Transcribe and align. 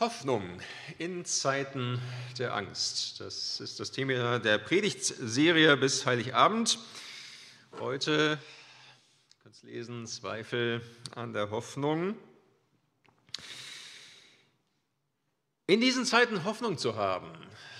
Hoffnung 0.00 0.60
in 0.98 1.24
Zeiten 1.24 2.00
der 2.38 2.54
Angst. 2.54 3.18
Das 3.18 3.58
ist 3.58 3.80
das 3.80 3.90
Thema 3.90 4.38
der 4.38 4.58
Predigtserie 4.58 5.76
bis 5.76 6.06
Heiligabend. 6.06 6.78
Heute, 7.80 8.38
es 9.50 9.64
lesen, 9.64 10.06
Zweifel 10.06 10.82
an 11.16 11.32
der 11.32 11.50
Hoffnung. 11.50 12.16
In 15.66 15.80
diesen 15.80 16.04
Zeiten 16.04 16.44
Hoffnung 16.44 16.78
zu 16.78 16.94
haben, 16.94 17.32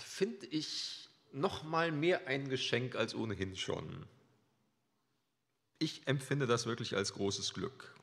finde 0.05 0.45
ich 0.47 1.09
noch 1.31 1.63
mal 1.63 1.93
mehr 1.93 2.27
ein 2.27 2.49
Geschenk 2.49 2.97
als 2.97 3.15
ohnehin 3.15 3.55
schon. 3.55 4.07
Ich 5.79 6.09
empfinde 6.09 6.49
das 6.49 6.67
wirklich 6.67 6.97
als 6.97 7.13
großes 7.13 7.55
Glück. 7.55 7.95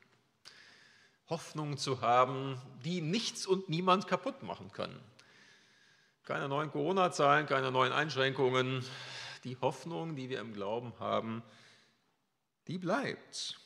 Hoffnung 1.29 1.77
zu 1.77 2.01
haben, 2.01 2.61
die 2.83 3.01
nichts 3.01 3.47
und 3.47 3.69
niemand 3.69 4.07
kaputt 4.07 4.43
machen 4.43 4.71
kann. 4.71 4.99
Keine 6.23 6.47
neuen 6.47 6.71
Corona-Zahlen, 6.71 7.45
keine 7.45 7.71
neuen 7.71 7.91
Einschränkungen. 7.91 8.83
Die 9.43 9.57
Hoffnung, 9.57 10.15
die 10.15 10.29
wir 10.29 10.39
im 10.39 10.53
Glauben 10.53 10.93
haben, 10.99 11.43
die 12.67 12.77
bleibt. 12.77 13.59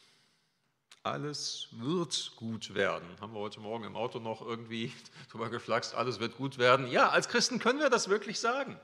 Alles 1.04 1.70
wird 1.72 2.34
gut 2.36 2.76
werden. 2.76 3.08
Haben 3.22 3.34
wir 3.34 3.40
heute 3.40 3.62
Morgen 3.62 3.86
im 3.86 3.96
Auto 3.96 4.20
noch 4.20 4.42
irgendwie 4.42 4.92
drüber 5.32 5.50
geflaxt, 5.50 5.96
alles 5.96 6.20
wird 6.20 6.36
gut 6.36 6.58
werden. 6.58 6.88
Ja, 6.92 7.10
als 7.10 7.30
Christen 7.30 7.60
können 7.60 7.80
wir 7.80 7.90
das 7.90 8.10
wirklich 8.10 8.40
sagen, 8.40 8.80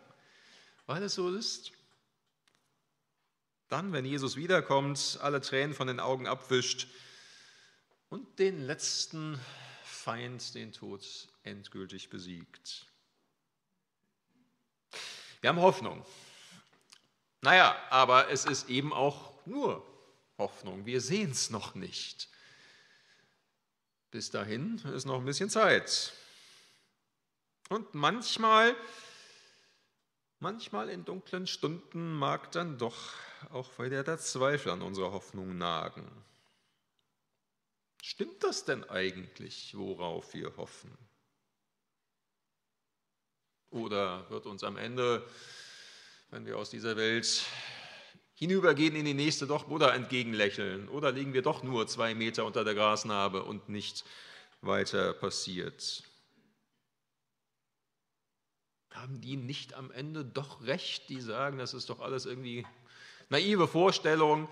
weil 0.85 1.03
es 1.03 1.15
so 1.15 1.29
ist. 1.29 1.73
Dann, 3.67 3.91
wenn 3.91 4.05
Jesus 4.05 4.37
wiederkommt, 4.37 5.19
alle 5.21 5.41
Tränen 5.41 5.73
von 5.73 5.87
den 5.87 5.99
Augen 5.99 6.27
abwischt, 6.27 6.87
und 8.09 8.39
den 8.39 8.65
letzten 8.65 9.39
Feind, 9.83 10.53
den 10.55 10.71
Tod, 10.71 11.03
endgültig 11.43 12.09
besiegt. 12.09 12.85
Wir 15.41 15.49
haben 15.49 15.61
Hoffnung. 15.61 16.05
Naja, 17.41 17.75
aber 17.89 18.29
es 18.29 18.45
ist 18.45 18.69
eben 18.69 18.93
auch 18.93 19.45
nur 19.45 19.85
Hoffnung. 20.37 20.85
Wir 20.85 21.01
sehen 21.01 21.31
es 21.31 21.49
noch 21.49 21.75
nicht. 21.75 22.29
Bis 24.11 24.31
dahin 24.31 24.79
ist 24.93 25.05
noch 25.05 25.19
ein 25.19 25.25
bisschen 25.25 25.49
Zeit. 25.49 26.13
Und 27.69 27.93
manchmal, 27.93 28.75
manchmal 30.39 30.89
in 30.89 31.05
dunklen 31.05 31.47
Stunden 31.47 32.13
mag 32.13 32.51
dann 32.51 32.77
doch 32.77 33.13
auch 33.51 33.77
wieder 33.79 34.03
der 34.03 34.17
Zweifel 34.17 34.71
an 34.71 34.81
unserer 34.81 35.11
Hoffnung 35.11 35.57
nagen. 35.57 36.09
Stimmt 38.07 38.43
das 38.43 38.65
denn 38.65 38.83
eigentlich, 38.83 39.75
worauf 39.75 40.35
wir 40.35 40.55
hoffen? 40.57 40.95
Oder 43.71 44.29
wird 44.29 44.45
uns 44.45 44.63
am 44.63 44.77
Ende, 44.77 45.27
wenn 46.29 46.45
wir 46.45 46.59
aus 46.59 46.69
dieser 46.69 46.97
Welt 46.97 47.47
hinübergehen 48.35 48.95
in 48.95 49.05
die 49.05 49.15
nächste, 49.15 49.47
doch 49.47 49.63
Buddha 49.63 49.89
entgegenlächeln? 49.95 50.87
Oder 50.89 51.11
liegen 51.11 51.33
wir 51.33 51.41
doch 51.41 51.63
nur 51.63 51.87
zwei 51.87 52.13
Meter 52.13 52.45
unter 52.45 52.63
der 52.63 52.75
Grasnarbe 52.75 53.43
und 53.43 53.69
nicht 53.69 54.05
weiter 54.61 55.13
passiert? 55.15 56.03
Haben 58.91 59.19
die 59.19 59.35
nicht 59.35 59.73
am 59.73 59.89
Ende 59.89 60.23
doch 60.23 60.61
recht, 60.61 61.09
die 61.09 61.21
sagen, 61.21 61.57
das 61.57 61.73
ist 61.73 61.89
doch 61.89 62.01
alles 62.01 62.27
irgendwie 62.27 62.67
naive 63.29 63.67
Vorstellung, 63.67 64.47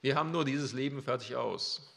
wir 0.00 0.16
haben 0.16 0.32
nur 0.32 0.44
dieses 0.44 0.72
Leben 0.72 1.04
fertig 1.04 1.36
aus? 1.36 1.95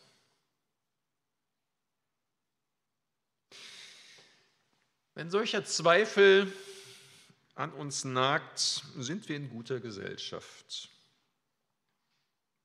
Wenn 5.20 5.30
solcher 5.30 5.66
Zweifel 5.66 6.50
an 7.54 7.74
uns 7.74 8.06
nagt, 8.06 8.86
sind 8.96 9.28
wir 9.28 9.36
in 9.36 9.50
guter 9.50 9.82
Gesellschaft. 9.82 10.88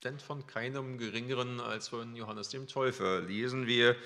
Denn 0.04 0.20
von 0.20 0.46
keinem 0.46 0.96
Geringeren 0.96 1.58
als 1.58 1.88
von 1.88 2.14
Johannes 2.14 2.50
dem 2.50 2.68
Täufer 2.68 3.22
lesen 3.22 3.66
wir 3.66 3.96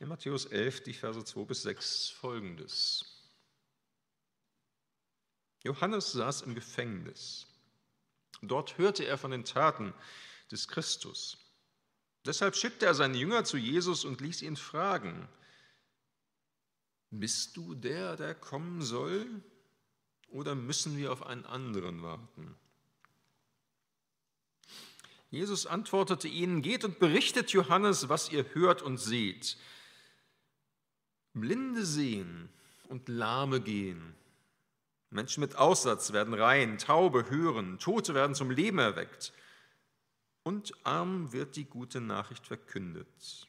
in 0.00 0.08
Matthäus 0.08 0.46
11, 0.46 0.84
die 0.84 0.94
Verse 0.94 1.22
2 1.22 1.44
bis 1.44 1.64
6 1.64 2.08
folgendes. 2.08 3.04
Johannes 5.62 6.12
saß 6.12 6.40
im 6.40 6.54
Gefängnis. 6.54 7.46
Dort 8.40 8.78
hörte 8.78 9.04
er 9.04 9.18
von 9.18 9.32
den 9.32 9.44
Taten 9.44 9.92
des 10.50 10.66
Christus. 10.66 11.36
Deshalb 12.24 12.56
schickte 12.56 12.86
er 12.86 12.94
seine 12.94 13.18
Jünger 13.18 13.44
zu 13.44 13.58
Jesus 13.58 14.06
und 14.06 14.22
ließ 14.22 14.40
ihn 14.40 14.56
fragen, 14.56 15.28
bist 17.20 17.56
du 17.56 17.74
der, 17.74 18.16
der 18.16 18.34
kommen 18.34 18.82
soll, 18.82 19.26
oder 20.28 20.54
müssen 20.54 20.96
wir 20.96 21.12
auf 21.12 21.24
einen 21.24 21.44
anderen 21.44 22.02
warten? 22.02 22.56
Jesus 25.30 25.66
antwortete 25.66 26.28
ihnen, 26.28 26.62
geht 26.62 26.84
und 26.84 26.98
berichtet 26.98 27.50
Johannes, 27.50 28.08
was 28.08 28.30
ihr 28.30 28.54
hört 28.54 28.82
und 28.82 28.98
seht. 28.98 29.56
Blinde 31.34 31.84
sehen 31.84 32.48
und 32.88 33.08
Lahme 33.08 33.60
gehen. 33.60 34.14
Menschen 35.10 35.40
mit 35.40 35.56
Aussatz 35.56 36.12
werden 36.12 36.34
rein, 36.34 36.78
Taube 36.78 37.30
hören, 37.30 37.78
Tote 37.78 38.14
werden 38.14 38.34
zum 38.34 38.50
Leben 38.50 38.78
erweckt. 38.78 39.32
Und 40.42 40.72
arm 40.86 41.32
wird 41.32 41.56
die 41.56 41.64
gute 41.64 42.00
Nachricht 42.00 42.46
verkündet. 42.46 43.46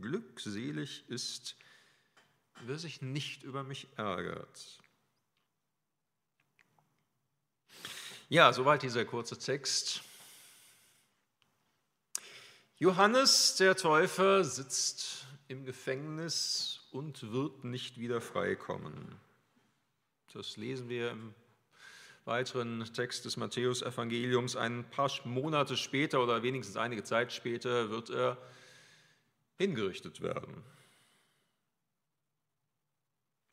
Glückselig 0.00 1.04
ist, 1.08 1.56
wer 2.62 2.78
sich 2.78 3.02
nicht 3.02 3.42
über 3.42 3.62
mich 3.62 3.88
ärgert. 3.96 4.80
Ja, 8.28 8.52
soweit 8.52 8.82
dieser 8.82 9.04
kurze 9.04 9.38
Text. 9.38 10.02
Johannes 12.78 13.56
der 13.56 13.74
Täufer 13.74 14.44
sitzt 14.44 15.26
im 15.48 15.64
Gefängnis 15.64 16.80
und 16.92 17.32
wird 17.32 17.64
nicht 17.64 17.98
wieder 17.98 18.20
freikommen. 18.20 19.16
Das 20.32 20.56
lesen 20.56 20.88
wir 20.88 21.10
im 21.10 21.34
weiteren 22.24 22.84
Text 22.92 23.24
des 23.24 23.38
Matthäus-Evangeliums. 23.38 24.54
Ein 24.56 24.88
paar 24.90 25.10
Monate 25.24 25.76
später 25.76 26.22
oder 26.22 26.42
wenigstens 26.42 26.76
einige 26.76 27.02
Zeit 27.02 27.32
später 27.32 27.88
wird 27.88 28.10
er 28.10 28.36
hingerichtet 29.58 30.22
werden. 30.22 30.64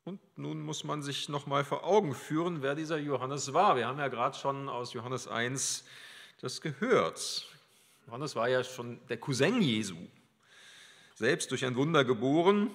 Und 0.04 0.20
nun 0.38 0.60
muss 0.60 0.84
man 0.84 1.02
sich 1.02 1.28
noch 1.28 1.46
mal 1.46 1.64
vor 1.64 1.84
Augen 1.84 2.14
führen, 2.14 2.62
wer 2.62 2.76
dieser 2.76 2.96
Johannes 2.96 3.52
war. 3.52 3.74
Wir 3.74 3.88
haben 3.88 3.98
ja 3.98 4.06
gerade 4.06 4.36
schon 4.36 4.68
aus 4.68 4.92
Johannes 4.92 5.26
1 5.26 5.84
das 6.40 6.60
gehört. 6.60 7.46
Johannes 8.06 8.36
war 8.36 8.48
ja 8.48 8.62
schon 8.62 9.04
der 9.08 9.18
Cousin 9.18 9.60
Jesu, 9.60 9.96
selbst 11.16 11.50
durch 11.50 11.64
ein 11.64 11.74
Wunder 11.74 12.04
geboren. 12.04 12.70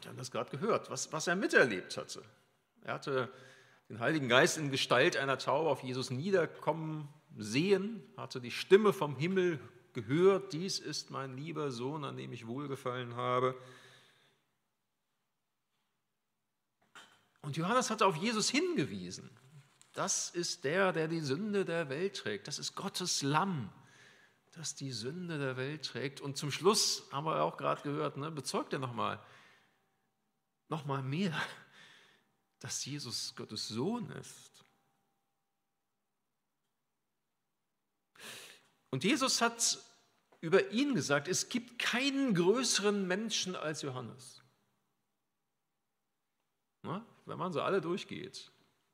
Wir 0.00 0.10
haben 0.10 0.16
das 0.16 0.30
gerade 0.30 0.50
gehört, 0.50 0.90
was, 0.90 1.12
was 1.12 1.26
er 1.26 1.34
miterlebt 1.34 1.96
hatte. 1.96 2.22
Er 2.82 2.94
hatte 2.94 3.32
den 3.88 3.98
Heiligen 3.98 4.28
Geist 4.28 4.58
in 4.58 4.70
Gestalt 4.70 5.16
einer 5.16 5.38
Taube 5.38 5.70
auf 5.70 5.82
Jesus 5.82 6.10
niederkommen 6.10 7.08
sehen, 7.36 8.00
hatte 8.16 8.40
die 8.40 8.52
Stimme 8.52 8.92
vom 8.92 9.16
Himmel 9.16 9.58
gehört, 9.94 10.52
dies 10.52 10.78
ist 10.78 11.10
mein 11.10 11.36
lieber 11.36 11.70
Sohn, 11.70 12.04
an 12.04 12.16
dem 12.16 12.32
ich 12.32 12.46
wohlgefallen 12.46 13.16
habe. 13.16 13.58
Und 17.42 17.56
Johannes 17.56 17.90
hat 17.90 18.02
auf 18.02 18.16
Jesus 18.16 18.48
hingewiesen. 18.48 19.30
Das 19.92 20.30
ist 20.30 20.64
der, 20.64 20.92
der 20.92 21.08
die 21.08 21.20
Sünde 21.20 21.64
der 21.64 21.88
Welt 21.88 22.16
trägt. 22.16 22.48
Das 22.48 22.58
ist 22.58 22.74
Gottes 22.74 23.22
Lamm, 23.22 23.70
das 24.52 24.74
die 24.74 24.90
Sünde 24.90 25.38
der 25.38 25.56
Welt 25.56 25.84
trägt. 25.84 26.20
Und 26.20 26.36
zum 26.36 26.50
Schluss 26.50 27.06
haben 27.12 27.26
wir 27.26 27.42
auch 27.42 27.56
gerade 27.56 27.82
gehört, 27.82 28.16
ne, 28.16 28.30
bezeugt 28.30 28.72
er 28.72 28.78
nochmal, 28.80 29.22
nochmal 30.68 31.02
mehr, 31.02 31.34
dass 32.60 32.84
Jesus 32.84 33.34
Gottes 33.36 33.68
Sohn 33.68 34.10
ist. 34.12 34.53
Und 38.94 39.02
Jesus 39.02 39.40
hat 39.40 39.80
über 40.40 40.70
ihn 40.70 40.94
gesagt, 40.94 41.26
es 41.26 41.48
gibt 41.48 41.80
keinen 41.80 42.32
größeren 42.32 43.08
Menschen 43.08 43.56
als 43.56 43.82
Johannes. 43.82 44.40
Na, 46.82 47.04
wenn 47.26 47.36
man 47.36 47.52
so 47.52 47.60
alle 47.60 47.80
durchgeht. 47.80 48.52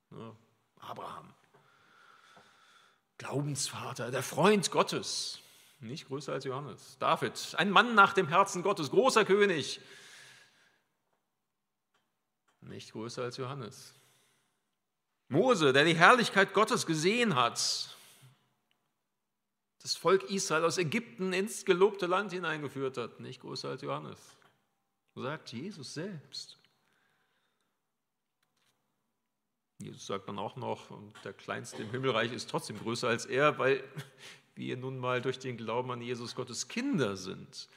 Na, 0.09 0.35
Abraham, 0.77 1.35
Glaubensvater, 3.19 4.11
der 4.11 4.23
Freund 4.23 4.71
Gottes, 4.71 5.41
nicht 5.81 6.07
größer 6.07 6.33
als 6.33 6.45
Johannes. 6.47 6.97
David, 6.99 7.55
ein 7.59 7.69
Mann 7.69 7.95
nach 7.95 8.15
dem 8.15 8.29
Herzen 8.29 8.63
Gottes, 8.63 8.89
großer 8.89 9.27
König, 9.27 9.83
nicht 12.63 12.93
größer 12.93 13.25
als 13.25 13.37
Johannes. 13.37 13.93
Mose, 15.29 15.75
der 15.75 15.85
die 15.85 15.95
Herrlichkeit 15.95 16.55
Gottes 16.55 16.87
gesehen 16.87 17.35
hat, 17.35 17.99
das 19.83 19.97
Volk 19.97 20.25
Israel 20.31 20.65
aus 20.65 20.79
Ägypten 20.79 21.33
ins 21.33 21.65
gelobte 21.65 22.07
Land 22.07 22.33
hineingeführt 22.33 22.97
hat, 22.97 23.21
nicht 23.21 23.41
größer 23.41 23.71
als 23.71 23.83
Johannes. 23.83 24.19
sagt 25.15 25.53
Jesus 25.53 25.95
selbst. 25.95 26.59
Jesus 29.79 30.07
sagt 30.07 30.29
dann 30.29 30.39
auch 30.39 30.57
noch, 30.57 30.91
und 30.91 31.15
der 31.25 31.33
Kleinste 31.33 31.83
im 31.83 31.91
Himmelreich 31.91 32.33
ist 32.33 32.51
trotzdem 32.51 32.79
größer 32.79 33.09
als 33.09 33.25
er, 33.25 33.59
weil 33.59 33.83
wir 34.55 34.77
nun 34.77 34.99
mal 34.99 35.23
durch 35.23 35.39
den 35.39 35.57
Glauben 35.57 35.91
an 35.91 36.03
Jesus 36.03 36.35
Gottes 36.35 36.69
Kinder 36.69 37.17
sind. 37.17 37.69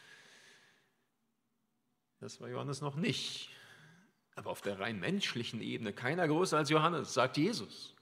Das 2.19 2.41
war 2.41 2.49
Johannes 2.49 2.81
noch 2.81 2.95
nicht. 2.95 3.49
Aber 4.35 4.49
auf 4.49 4.61
der 4.61 4.79
rein 4.79 4.99
menschlichen 4.99 5.61
Ebene 5.61 5.93
keiner 5.93 6.27
größer 6.27 6.57
als 6.57 6.69
Johannes, 6.69 7.13
sagt 7.13 7.37
Jesus. 7.37 7.92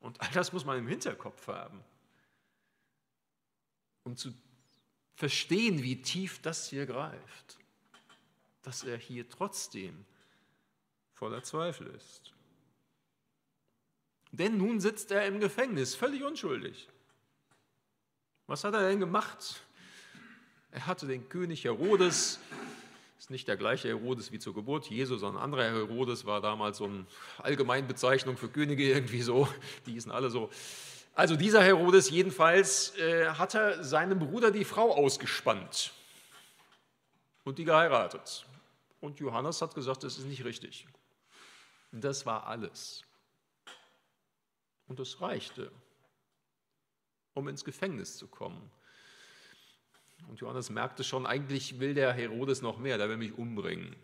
Und 0.00 0.20
all 0.20 0.30
das 0.30 0.52
muss 0.52 0.64
man 0.64 0.78
im 0.78 0.86
Hinterkopf 0.86 1.48
haben, 1.48 1.82
um 4.04 4.16
zu 4.16 4.32
verstehen, 5.14 5.82
wie 5.82 6.00
tief 6.00 6.40
das 6.40 6.68
hier 6.68 6.86
greift, 6.86 7.58
dass 8.62 8.84
er 8.84 8.96
hier 8.96 9.28
trotzdem 9.28 10.04
voller 11.14 11.42
Zweifel 11.42 11.88
ist. 11.88 12.32
Denn 14.30 14.56
nun 14.56 14.80
sitzt 14.80 15.10
er 15.10 15.26
im 15.26 15.40
Gefängnis, 15.40 15.94
völlig 15.94 16.22
unschuldig. 16.22 16.88
Was 18.46 18.62
hat 18.64 18.74
er 18.74 18.88
denn 18.88 19.00
gemacht? 19.00 19.62
Er 20.70 20.86
hatte 20.86 21.06
den 21.06 21.28
König 21.28 21.64
Herodes, 21.64 22.38
ist 23.18 23.30
nicht 23.30 23.48
der 23.48 23.56
gleiche 23.56 23.88
Herodes 23.88 24.30
wie 24.30 24.38
zur 24.38 24.54
Geburt 24.54 24.86
Jesu, 24.86 25.16
sondern 25.16 25.42
ein 25.42 25.44
anderer 25.44 25.64
Herodes 25.64 26.24
war 26.24 26.40
damals 26.40 26.78
so 26.78 26.84
eine 26.84 27.04
Allgemeinbezeichnung 27.38 28.36
für 28.36 28.48
Könige 28.48 28.88
irgendwie 28.88 29.22
so, 29.22 29.48
die 29.86 29.92
hießen 29.92 30.12
alle 30.12 30.30
so. 30.30 30.50
Also 31.14 31.34
dieser 31.34 31.62
Herodes 31.62 32.10
jedenfalls 32.10 32.96
äh, 32.96 33.26
hatte 33.30 33.82
seinem 33.82 34.20
Bruder 34.20 34.52
die 34.52 34.64
Frau 34.64 34.94
ausgespannt 34.94 35.92
und 37.42 37.58
die 37.58 37.64
geheiratet. 37.64 38.46
Und 39.00 39.18
Johannes 39.18 39.60
hat 39.62 39.74
gesagt, 39.74 40.04
das 40.04 40.18
ist 40.18 40.26
nicht 40.26 40.44
richtig. 40.44 40.86
Das 41.90 42.24
war 42.24 42.46
alles. 42.46 43.02
Und 44.86 45.00
das 45.00 45.20
reichte, 45.20 45.72
um 47.34 47.48
ins 47.48 47.64
Gefängnis 47.64 48.16
zu 48.16 48.28
kommen. 48.28 48.70
Und 50.28 50.40
Johannes 50.40 50.68
merkte 50.68 51.04
schon, 51.04 51.26
eigentlich 51.26 51.80
will 51.80 51.94
der 51.94 52.12
Herodes 52.12 52.60
noch 52.60 52.78
mehr, 52.78 52.98
der 52.98 53.08
will 53.08 53.16
mich 53.16 53.36
umbringen. 53.36 53.96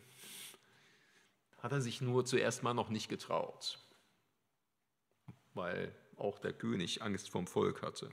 Hat 1.58 1.72
er 1.72 1.82
sich 1.82 2.00
nur 2.00 2.24
zuerst 2.24 2.62
mal 2.62 2.74
noch 2.74 2.88
nicht 2.88 3.08
getraut, 3.08 3.78
weil 5.52 5.94
auch 6.16 6.38
der 6.38 6.54
König 6.54 7.02
Angst 7.02 7.28
vom 7.28 7.46
Volk 7.46 7.82
hatte. 7.82 8.10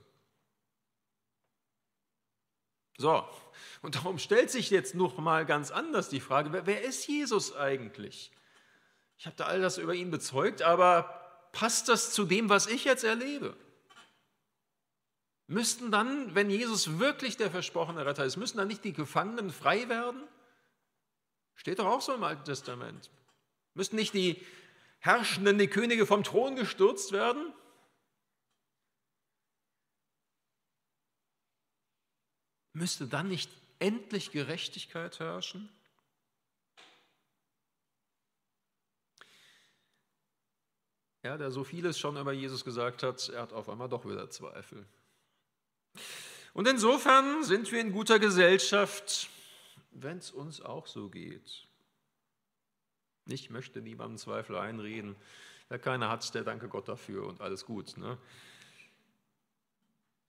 So, 2.98 3.26
und 3.80 3.94
darum 3.94 4.18
stellt 4.18 4.50
sich 4.50 4.70
jetzt 4.70 4.94
noch 4.94 5.16
mal 5.16 5.46
ganz 5.46 5.70
anders 5.70 6.10
die 6.10 6.20
Frage, 6.20 6.52
wer, 6.52 6.66
wer 6.66 6.82
ist 6.82 7.06
Jesus 7.08 7.56
eigentlich? 7.56 8.30
Ich 9.16 9.26
habe 9.26 9.36
da 9.36 9.46
all 9.46 9.60
das 9.60 9.78
über 9.78 9.94
ihn 9.94 10.10
bezeugt, 10.10 10.60
aber 10.60 11.48
passt 11.52 11.88
das 11.88 12.12
zu 12.12 12.24
dem, 12.24 12.50
was 12.50 12.66
ich 12.66 12.84
jetzt 12.84 13.04
erlebe? 13.04 13.56
Müssten 15.52 15.90
dann, 15.90 16.34
wenn 16.34 16.48
Jesus 16.48 16.98
wirklich 16.98 17.36
der 17.36 17.50
versprochene 17.50 18.06
Retter 18.06 18.24
ist, 18.24 18.38
müssen 18.38 18.56
dann 18.56 18.68
nicht 18.68 18.84
die 18.84 18.94
Gefangenen 18.94 19.50
frei 19.50 19.86
werden? 19.90 20.26
Steht 21.56 21.78
doch 21.78 21.84
auch 21.84 22.00
so 22.00 22.14
im 22.14 22.24
Alten 22.24 22.44
Testament. 22.44 23.10
Müssten 23.74 23.96
nicht 23.96 24.14
die 24.14 24.42
Herrschenden, 25.00 25.58
die 25.58 25.68
Könige 25.68 26.06
vom 26.06 26.24
Thron 26.24 26.56
gestürzt 26.56 27.12
werden? 27.12 27.52
Müsste 32.72 33.06
dann 33.06 33.28
nicht 33.28 33.50
endlich 33.78 34.30
Gerechtigkeit 34.30 35.18
herrschen? 35.18 35.68
Ja, 41.22 41.36
der 41.36 41.50
so 41.50 41.62
vieles 41.62 41.98
schon 41.98 42.16
über 42.16 42.32
Jesus 42.32 42.64
gesagt 42.64 43.02
hat, 43.02 43.28
er 43.28 43.42
hat 43.42 43.52
auf 43.52 43.68
einmal 43.68 43.90
doch 43.90 44.06
wieder 44.06 44.30
Zweifel. 44.30 44.86
Und 46.52 46.68
insofern 46.68 47.44
sind 47.44 47.72
wir 47.72 47.80
in 47.80 47.92
guter 47.92 48.18
Gesellschaft, 48.18 49.30
wenn 49.92 50.18
es 50.18 50.30
uns 50.30 50.60
auch 50.60 50.86
so 50.86 51.08
geht. 51.08 51.66
Ich 53.26 53.50
möchte 53.50 53.80
niemandem 53.80 54.18
Zweifel 54.18 54.56
einreden. 54.56 55.16
Wer 55.68 55.78
keiner 55.78 56.10
hat, 56.10 56.34
der 56.34 56.44
danke 56.44 56.68
Gott 56.68 56.88
dafür 56.88 57.26
und 57.26 57.40
alles 57.40 57.64
gut. 57.64 57.96
Ne? 57.96 58.18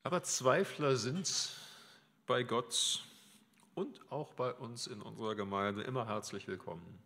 Aber 0.04 0.24
Zweifler 0.24 0.96
sind 0.96 1.52
bei 2.26 2.44
Gott 2.44 3.04
und 3.76 4.00
auch 4.12 4.34
bei 4.34 4.54
uns 4.54 4.88
in 4.88 5.02
unserer 5.02 5.36
Gemeinde 5.36 5.84
immer 5.84 6.08
herzlich 6.08 6.48
willkommen. 6.48 7.00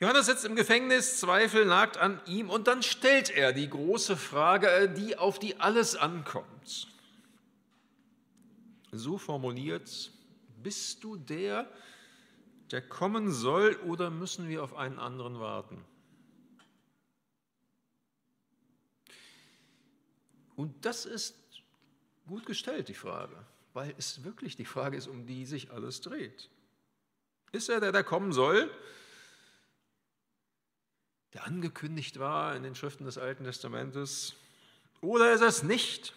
Johannes 0.00 0.26
sitzt 0.26 0.46
im 0.46 0.56
Gefängnis, 0.56 1.20
Zweifel 1.20 1.66
nagt 1.66 1.98
an 1.98 2.22
ihm 2.24 2.48
und 2.48 2.66
dann 2.68 2.82
stellt 2.82 3.28
er 3.28 3.52
die 3.52 3.68
große 3.68 4.16
Frage, 4.16 4.88
die 4.88 5.18
auf 5.18 5.38
die 5.38 5.60
alles 5.60 5.94
ankommt. 5.94 6.88
So 8.92 9.18
formuliert, 9.18 10.10
bist 10.62 11.04
du 11.04 11.16
der, 11.16 11.70
der 12.70 12.80
kommen 12.80 13.30
soll 13.30 13.76
oder 13.84 14.08
müssen 14.08 14.48
wir 14.48 14.64
auf 14.64 14.74
einen 14.74 14.98
anderen 14.98 15.38
warten? 15.38 15.84
Und 20.56 20.86
das 20.86 21.04
ist 21.04 21.36
gut 22.26 22.46
gestellt, 22.46 22.88
die 22.88 22.94
Frage, 22.94 23.36
weil 23.74 23.94
es 23.98 24.24
wirklich 24.24 24.56
die 24.56 24.64
Frage 24.64 24.96
ist, 24.96 25.08
um 25.08 25.26
die 25.26 25.44
sich 25.44 25.70
alles 25.72 26.00
dreht. 26.00 26.48
Ist 27.52 27.68
er 27.68 27.80
der, 27.80 27.92
der 27.92 28.04
kommen 28.04 28.32
soll? 28.32 28.70
Der 31.32 31.46
angekündigt 31.46 32.18
war 32.18 32.56
in 32.56 32.62
den 32.62 32.74
Schriften 32.74 33.04
des 33.04 33.18
Alten 33.18 33.44
Testamentes, 33.44 34.34
oder 35.00 35.32
ist 35.32 35.40
es 35.40 35.62
nicht? 35.62 36.14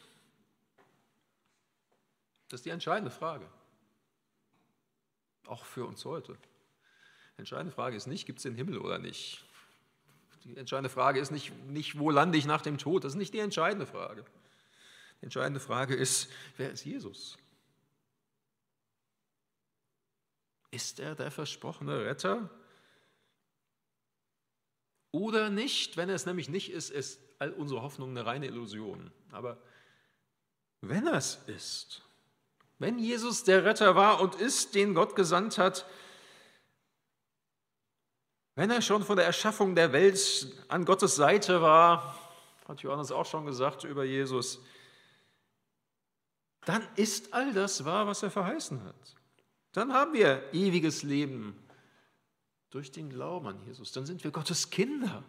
Das 2.49 2.59
ist 2.59 2.65
die 2.65 2.71
entscheidende 2.71 3.11
Frage. 3.11 3.47
Auch 5.47 5.65
für 5.65 5.85
uns 5.85 6.03
heute. 6.05 6.37
Die 7.35 7.39
entscheidende 7.39 7.73
Frage 7.73 7.95
ist 7.95 8.07
nicht, 8.07 8.25
gibt 8.25 8.39
es 8.39 8.43
den 8.43 8.55
Himmel 8.55 8.77
oder 8.77 8.99
nicht? 8.99 9.43
Die 10.43 10.57
entscheidende 10.57 10.89
Frage 10.89 11.19
ist 11.19 11.31
nicht, 11.31 11.53
nicht, 11.67 11.97
wo 11.97 12.11
lande 12.11 12.37
ich 12.37 12.45
nach 12.45 12.61
dem 12.61 12.77
Tod? 12.77 13.03
Das 13.03 13.13
ist 13.13 13.17
nicht 13.17 13.33
die 13.33 13.39
entscheidende 13.39 13.85
Frage. 13.85 14.25
Die 15.21 15.25
entscheidende 15.25 15.59
Frage 15.59 15.95
ist, 15.95 16.29
wer 16.57 16.71
ist 16.71 16.83
Jesus? 16.83 17.37
Ist 20.69 20.99
er 20.99 21.15
der 21.15 21.31
versprochene 21.31 22.05
Retter? 22.05 22.49
Oder 25.13 25.51
nicht, 25.51 25.95
wenn 25.95 26.09
er 26.09 26.15
es 26.15 26.25
nämlich 26.25 26.49
nicht 26.49 26.71
ist, 26.71 26.89
ist 26.89 27.21
all 27.37 27.51
unsere 27.51 27.83
Hoffnung 27.83 28.09
eine 28.09 28.25
reine 28.25 28.47
Illusion. 28.47 29.11
Aber 29.31 29.61
wenn 30.81 31.05
er 31.05 31.13
es 31.13 31.35
ist, 31.45 32.01
wenn 32.79 32.97
Jesus 32.97 33.43
der 33.43 33.63
Retter 33.63 33.95
war 33.95 34.21
und 34.21 34.33
ist, 34.35 34.73
den 34.73 34.95
Gott 34.95 35.15
gesandt 35.15 35.59
hat, 35.59 35.85
wenn 38.55 38.71
er 38.71 38.81
schon 38.81 39.03
von 39.03 39.15
der 39.15 39.27
Erschaffung 39.27 39.75
der 39.75 39.93
Welt 39.93 40.47
an 40.67 40.83
Gottes 40.83 41.15
Seite 41.15 41.61
war, 41.61 42.17
hat 42.67 42.81
Johannes 42.81 43.11
auch 43.11 43.27
schon 43.27 43.45
gesagt 43.45 43.83
über 43.83 44.03
Jesus, 44.03 44.61
dann 46.65 46.81
ist 46.95 47.35
all 47.35 47.53
das 47.53 47.85
wahr, 47.85 48.07
was 48.07 48.23
er 48.23 48.31
verheißen 48.31 48.83
hat. 48.83 49.15
Dann 49.73 49.93
haben 49.93 50.13
wir 50.13 50.51
ewiges 50.53 51.03
Leben 51.03 51.62
durch 52.73 52.91
den 52.91 53.09
Glauben 53.09 53.47
an 53.47 53.59
Jesus. 53.65 53.91
Dann 53.91 54.05
sind 54.05 54.23
wir 54.23 54.31
Gottes 54.31 54.69
Kinder. 54.69 55.23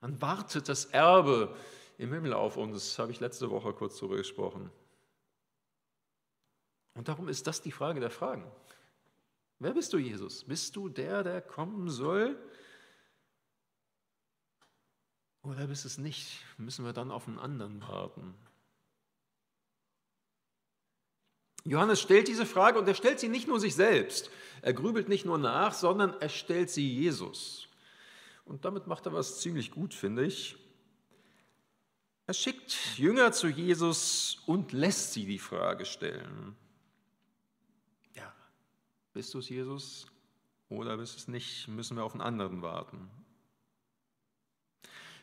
Dann 0.00 0.20
wartet 0.22 0.68
das 0.68 0.84
Erbe 0.86 1.56
im 1.98 2.12
Himmel 2.12 2.32
auf 2.32 2.56
uns. 2.56 2.98
Habe 2.98 3.10
ich 3.10 3.18
letzte 3.18 3.50
Woche 3.50 3.72
kurz 3.72 3.96
darüber 3.96 4.16
gesprochen. 4.16 4.70
Und 6.94 7.08
darum 7.08 7.28
ist 7.28 7.46
das 7.46 7.62
die 7.62 7.72
Frage 7.72 7.98
der 8.00 8.10
Fragen. 8.10 8.44
Wer 9.58 9.72
bist 9.72 9.92
du, 9.92 9.98
Jesus? 9.98 10.44
Bist 10.44 10.76
du 10.76 10.88
der, 10.88 11.24
der 11.24 11.40
kommen 11.40 11.90
soll? 11.90 12.38
Oder 15.42 15.66
bist 15.66 15.84
es 15.84 15.98
nicht? 15.98 16.44
Müssen 16.58 16.84
wir 16.84 16.92
dann 16.92 17.10
auf 17.10 17.26
einen 17.26 17.38
anderen 17.38 17.80
warten? 17.80 18.34
Johannes 21.68 22.00
stellt 22.00 22.28
diese 22.28 22.46
Frage 22.46 22.78
und 22.78 22.88
er 22.88 22.94
stellt 22.94 23.20
sie 23.20 23.28
nicht 23.28 23.46
nur 23.46 23.60
sich 23.60 23.74
selbst. 23.74 24.30
Er 24.62 24.72
grübelt 24.72 25.08
nicht 25.08 25.24
nur 25.24 25.38
nach, 25.38 25.74
sondern 25.74 26.14
er 26.20 26.28
stellt 26.28 26.70
sie 26.70 26.88
Jesus. 26.88 27.68
Und 28.44 28.64
damit 28.64 28.86
macht 28.86 29.04
er 29.06 29.12
was 29.12 29.40
ziemlich 29.40 29.70
gut, 29.70 29.92
finde 29.92 30.24
ich. 30.24 30.56
Er 32.26 32.34
schickt 32.34 32.96
Jünger 32.96 33.32
zu 33.32 33.48
Jesus 33.48 34.42
und 34.46 34.72
lässt 34.72 35.12
sie 35.12 35.26
die 35.26 35.38
Frage 35.38 35.84
stellen. 35.84 36.56
Ja, 38.14 38.34
bist 39.12 39.34
du 39.34 39.38
es, 39.38 39.48
Jesus? 39.48 40.06
Oder 40.70 40.96
bist 40.96 41.14
du 41.14 41.18
es 41.18 41.28
nicht? 41.28 41.68
Müssen 41.68 41.96
wir 41.96 42.04
auf 42.04 42.12
einen 42.12 42.22
anderen 42.22 42.62
warten? 42.62 43.10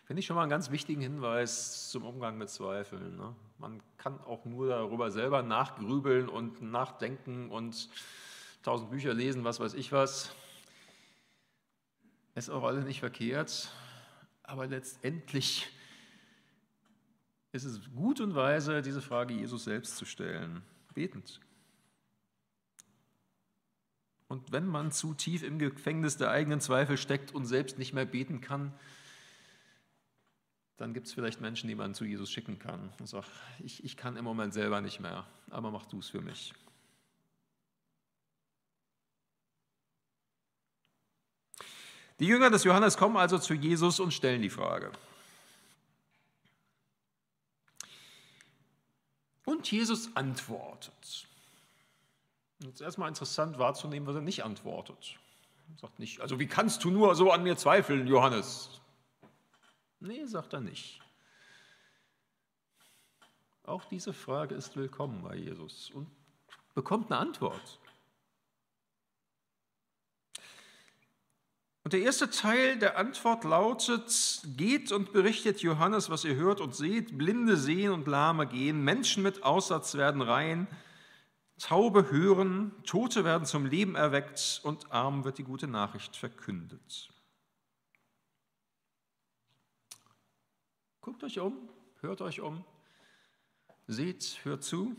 Finde 0.05 0.19
ich 0.19 0.27
schon 0.27 0.35
mal 0.35 0.43
einen 0.43 0.51
ganz 0.51 0.69
wichtigen 0.69 1.01
Hinweis 1.01 1.89
zum 1.89 2.03
Umgang 2.03 2.37
mit 2.37 2.49
Zweifeln. 2.49 3.17
Ne? 3.17 3.35
Man 3.57 3.81
kann 3.97 4.21
auch 4.21 4.45
nur 4.45 4.67
darüber 4.69 5.09
selber 5.09 5.41
nachgrübeln 5.41 6.29
und 6.29 6.61
nachdenken 6.61 7.49
und 7.49 7.89
tausend 8.61 8.91
Bücher 8.91 9.15
lesen, 9.15 9.43
was 9.43 9.59
weiß 9.59 9.73
ich 9.73 9.91
was. 9.91 10.31
Ist 12.35 12.51
auch 12.51 12.63
alle 12.63 12.83
nicht 12.83 12.99
verkehrt, 12.99 13.71
aber 14.43 14.67
letztendlich 14.67 15.67
ist 17.51 17.63
es 17.63 17.79
gut 17.95 18.19
und 18.19 18.35
weise, 18.35 18.83
diese 18.83 19.01
Frage 19.01 19.33
Jesus 19.33 19.63
selbst 19.63 19.97
zu 19.97 20.05
stellen, 20.05 20.61
betend. 20.93 21.39
Und 24.27 24.51
wenn 24.51 24.67
man 24.67 24.91
zu 24.91 25.15
tief 25.15 25.41
im 25.41 25.57
Gefängnis 25.57 26.17
der 26.17 26.29
eigenen 26.29 26.59
Zweifel 26.59 26.97
steckt 26.97 27.33
und 27.33 27.45
selbst 27.45 27.79
nicht 27.79 27.93
mehr 27.93 28.05
beten 28.05 28.41
kann, 28.41 28.71
dann 30.77 30.93
gibt 30.93 31.07
es 31.07 31.13
vielleicht 31.13 31.39
Menschen, 31.41 31.67
die 31.67 31.75
man 31.75 31.93
zu 31.93 32.05
Jesus 32.05 32.29
schicken 32.29 32.59
kann 32.59 32.91
und 32.99 33.07
sagt, 33.07 33.29
ich, 33.63 33.83
ich 33.83 33.95
kann 33.95 34.17
im 34.17 34.25
Moment 34.25 34.53
selber 34.53 34.81
nicht 34.81 34.99
mehr, 34.99 35.25
aber 35.49 35.71
mach 35.71 35.85
du 35.85 35.99
es 35.99 36.09
für 36.09 36.21
mich. 36.21 36.53
Die 42.19 42.27
Jünger 42.27 42.49
des 42.49 42.63
Johannes 42.63 42.97
kommen 42.97 43.17
also 43.17 43.37
zu 43.37 43.53
Jesus 43.53 43.99
und 43.99 44.13
stellen 44.13 44.41
die 44.41 44.49
Frage. 44.49 44.91
Und 49.43 49.69
Jesus 49.69 50.15
antwortet. 50.15 51.27
Ist 52.59 52.81
erstmal 52.81 53.09
interessant 53.09 53.59
wahrzunehmen, 53.59 54.07
was 54.07 54.15
er 54.15 54.21
nicht 54.21 54.43
antwortet. 54.43 55.17
Er 55.73 55.79
sagt 55.79 55.99
nicht, 55.99 56.21
also 56.21 56.39
wie 56.39 56.47
kannst 56.47 56.83
du 56.83 56.89
nur 56.89 57.15
so 57.15 57.31
an 57.31 57.43
mir 57.43 57.57
zweifeln, 57.57 58.07
Johannes? 58.07 58.81
Nee, 59.99 60.25
sagt 60.25 60.53
er 60.53 60.61
nicht. 60.61 61.01
Auch 63.63 63.85
diese 63.85 64.13
Frage 64.13 64.53
ist 64.55 64.75
willkommen 64.75 65.23
bei 65.23 65.35
Jesus 65.35 65.89
und 65.91 66.07
bekommt 66.75 67.11
eine 67.11 67.19
Antwort. 67.19 67.79
Und 71.83 71.93
der 71.93 72.01
erste 72.01 72.29
Teil 72.29 72.79
der 72.79 72.97
Antwort 72.97 73.43
lautet, 73.43 74.41
geht 74.57 74.91
und 74.91 75.13
berichtet 75.13 75.61
Johannes, 75.61 76.09
was 76.09 76.25
ihr 76.25 76.35
hört 76.35 76.59
und 76.59 76.75
seht, 76.75 77.17
Blinde 77.17 77.57
sehen 77.57 77.91
und 77.91 78.07
Lahme 78.07 78.47
gehen, 78.47 78.83
Menschen 78.83 79.21
mit 79.21 79.43
Aussatz 79.43 79.93
werden 79.93 80.21
rein, 80.21 80.67
Taube 81.59 82.11
hören, 82.11 82.71
Tote 82.85 83.23
werden 83.23 83.45
zum 83.45 83.65
Leben 83.65 83.95
erweckt 83.95 84.61
und 84.63 84.91
Armen 84.91 85.23
wird 85.23 85.37
die 85.37 85.43
gute 85.43 85.67
Nachricht 85.67 86.15
verkündet. 86.15 87.09
Guckt 91.05 91.23
euch 91.23 91.39
um, 91.39 91.69
hört 92.01 92.19
euch 92.21 92.41
um, 92.41 92.65
seht, 93.87 94.43
hört 94.43 94.63
zu 94.63 94.95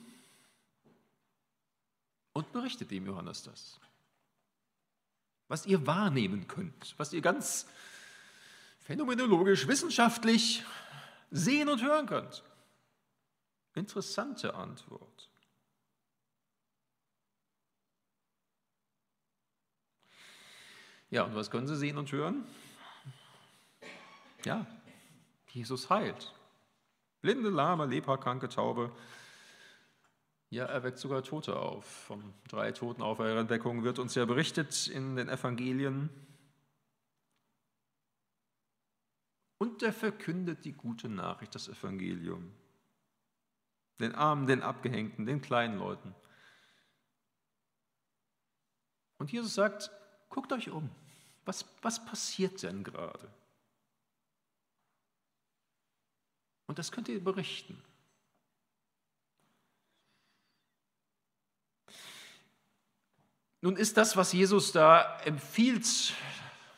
und 2.32 2.52
berichtet 2.52 2.90
dem 2.90 3.06
Johannes 3.06 3.42
das 3.42 3.78
was 5.48 5.66
ihr 5.66 5.86
wahrnehmen 5.86 6.48
könnt, 6.48 6.94
was 6.98 7.12
ihr 7.12 7.20
ganz 7.20 7.66
phänomenologisch, 8.80 9.66
wissenschaftlich 9.66 10.64
sehen 11.30 11.68
und 11.68 11.82
hören 11.82 12.06
könnt. 12.06 12.42
Interessante 13.74 14.54
Antwort. 14.54 15.28
Ja, 21.10 21.22
und 21.22 21.34
was 21.34 21.50
können 21.50 21.68
Sie 21.68 21.76
sehen 21.76 21.98
und 21.98 22.10
hören? 22.10 22.44
Ja, 24.44 24.66
Jesus 25.56 25.88
heilt. 25.88 26.34
Blinde, 27.22 27.48
Lahme, 27.48 27.86
Leprakranke, 27.86 28.48
Taube, 28.48 28.94
ja, 30.50 30.66
er 30.66 30.84
weckt 30.84 30.98
sogar 30.98 31.22
Tote 31.22 31.58
auf. 31.58 31.84
Von 31.84 32.34
drei 32.48 32.72
Toten 32.72 33.02
auf 33.02 33.18
Auferweckungen 33.18 33.82
wird 33.82 33.98
uns 33.98 34.14
ja 34.14 34.24
berichtet 34.26 34.86
in 34.86 35.16
den 35.16 35.28
Evangelien. 35.28 36.10
Und 39.58 39.82
er 39.82 39.92
verkündet 39.92 40.64
die 40.64 40.74
gute 40.74 41.08
Nachricht, 41.08 41.54
das 41.54 41.68
Evangelium. 41.68 42.52
Den 43.98 44.14
Armen, 44.14 44.46
den 44.46 44.62
Abgehängten, 44.62 45.24
den 45.24 45.40
kleinen 45.40 45.78
Leuten. 45.78 46.14
Und 49.18 49.32
Jesus 49.32 49.54
sagt, 49.54 49.90
guckt 50.28 50.52
euch 50.52 50.70
um. 50.70 50.90
Was, 51.46 51.64
was 51.80 52.04
passiert 52.04 52.62
denn 52.62 52.84
gerade? 52.84 53.32
Und 56.76 56.80
das 56.80 56.92
könnt 56.92 57.08
ihr 57.08 57.24
berichten. 57.24 57.82
Nun 63.62 63.76
ist 63.78 63.96
das, 63.96 64.14
was 64.18 64.34
Jesus 64.34 64.72
da 64.72 65.18
empfiehlt, 65.20 65.86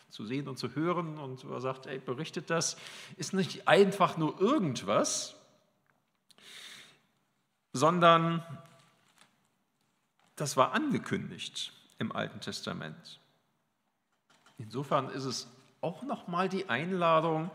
zu 0.08 0.24
sehen 0.24 0.46
und 0.46 0.56
zu 0.56 0.76
hören 0.76 1.18
und 1.18 1.42
er 1.42 1.60
sagt, 1.60 1.86
ey, 1.86 1.98
berichtet 1.98 2.48
das, 2.48 2.76
ist 3.16 3.32
nicht 3.32 3.66
einfach 3.66 4.16
nur 4.16 4.40
irgendwas, 4.40 5.34
sondern 7.72 8.46
das 10.36 10.56
war 10.56 10.74
angekündigt 10.74 11.72
im 11.98 12.12
Alten 12.12 12.40
Testament. 12.40 13.18
Insofern 14.58 15.10
ist 15.10 15.24
es 15.24 15.48
auch 15.80 16.02
nochmal 16.02 16.48
die 16.48 16.68
Einladung, 16.68 17.50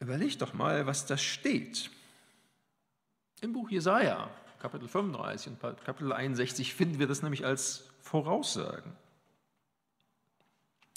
überleg 0.00 0.38
doch 0.38 0.54
mal, 0.54 0.86
was 0.86 1.06
da 1.06 1.16
steht. 1.16 1.90
Im 3.40 3.52
Buch 3.52 3.70
Jesaja, 3.70 4.30
Kapitel 4.58 4.88
35 4.88 5.52
und 5.52 5.84
Kapitel 5.84 6.12
61 6.12 6.74
finden 6.74 6.98
wir 6.98 7.06
das 7.06 7.22
nämlich 7.22 7.44
als 7.44 7.88
Voraussagen. 8.00 8.92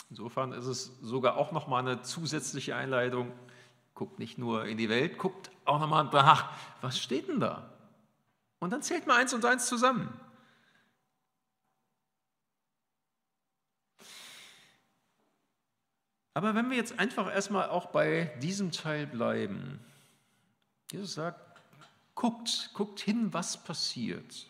Insofern 0.09 0.51
ist 0.51 0.65
es 0.65 0.99
sogar 1.01 1.37
auch 1.37 1.51
nochmal 1.51 1.87
eine 1.87 2.01
zusätzliche 2.01 2.75
Einleitung. 2.75 3.31
Guckt 3.93 4.19
nicht 4.19 4.37
nur 4.37 4.65
in 4.65 4.77
die 4.77 4.89
Welt, 4.89 5.17
guckt 5.17 5.51
auch 5.63 5.79
nochmal 5.79 6.05
nach, 6.05 6.51
was 6.81 6.99
steht 6.99 7.27
denn 7.27 7.39
da? 7.39 7.69
Und 8.59 8.71
dann 8.71 8.81
zählt 8.81 9.07
mal 9.07 9.17
eins 9.17 9.33
und 9.33 9.45
eins 9.45 9.67
zusammen. 9.67 10.09
Aber 16.33 16.55
wenn 16.55 16.69
wir 16.69 16.77
jetzt 16.77 16.97
einfach 16.97 17.31
erstmal 17.31 17.69
auch 17.69 17.87
bei 17.87 18.25
diesem 18.41 18.71
Teil 18.71 19.05
bleiben, 19.07 19.79
Jesus 20.91 21.13
sagt, 21.13 21.51
Guckt, 22.15 22.69
guckt 22.73 22.99
hin, 22.99 23.33
was 23.33 23.63
passiert. 23.63 24.47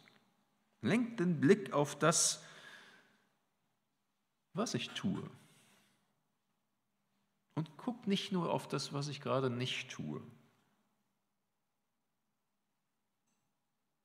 Lenkt 0.82 1.20
den 1.20 1.40
Blick 1.40 1.74
auf 1.74 1.98
das, 1.98 2.44
was 4.54 4.74
ich 4.74 4.90
tue. 4.90 5.24
Und 7.56 7.78
guckt 7.78 8.08
nicht 8.08 8.32
nur 8.32 8.52
auf 8.52 8.68
das, 8.68 8.94
was 8.94 9.08
ich 9.08 9.22
gerade 9.22 9.50
nicht 9.50 9.90
tue. 9.92 10.22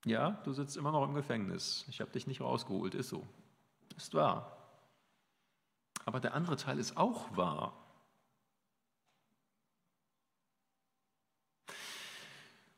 Ja, 0.04 0.30
du 0.44 0.52
sitzt 0.52 0.76
immer 0.76 0.92
noch 0.92 1.02
im 1.04 1.14
Gefängnis. 1.14 1.84
Ich 1.88 2.00
habe 2.00 2.12
dich 2.12 2.26
nicht 2.26 2.40
rausgeholt, 2.40 2.94
ist 2.94 3.08
so. 3.08 3.26
Ist 3.96 4.14
wahr. 4.14 4.55
Aber 6.06 6.20
der 6.20 6.34
andere 6.34 6.56
Teil 6.56 6.78
ist 6.78 6.96
auch 6.96 7.36
wahr. 7.36 7.74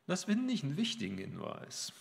Das 0.06 0.24
finde 0.24 0.54
ich 0.54 0.64
einen 0.64 0.78
wichtigen 0.78 1.18
Hinweis, 1.18 1.92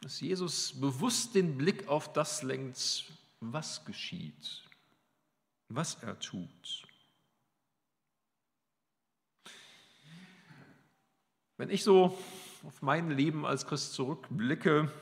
dass 0.00 0.20
Jesus 0.20 0.80
bewusst 0.80 1.34
den 1.34 1.58
Blick 1.58 1.88
auf 1.88 2.12
das 2.12 2.44
lenkt, 2.44 3.04
was 3.40 3.84
geschieht, 3.84 4.62
was 5.68 5.96
er 5.96 6.16
tut. 6.20 6.86
Wenn 11.56 11.70
ich 11.70 11.82
so 11.82 12.16
auf 12.62 12.82
mein 12.82 13.10
Leben 13.10 13.44
als 13.44 13.66
Christ 13.66 13.94
zurückblicke 13.94 14.92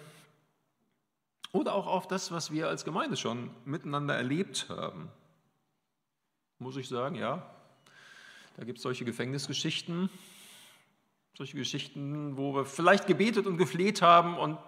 oder 1.52 1.75
auch 1.75 1.87
auf 1.87 2.09
das, 2.09 2.30
was 2.30 2.50
wir 2.50 2.68
als 2.68 2.87
Gemeinde 2.87 3.18
schon 3.18 3.50
miteinander 3.66 4.16
erlebt 4.16 4.71
haben, 4.71 5.11
muss 6.59 6.77
ich 6.77 6.89
sagen, 6.89 7.17
ja, 7.17 7.49
da 8.57 8.65
gibt 8.65 8.79
es 8.79 8.83
solche 8.83 9.05
Gefängnisgeschichten, 9.05 10.09
solche 11.37 11.57
Geschichten, 11.57 12.37
wo 12.37 12.55
wir 12.55 12.65
vielleicht 12.65 13.07
gebetet 13.07 13.47
und 13.47 13.59
gefleht 13.59 14.01
haben 14.01 14.39
und 14.39 14.59